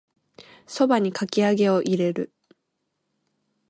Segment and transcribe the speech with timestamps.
[0.65, 2.33] 蕎麦にかき揚げを入れる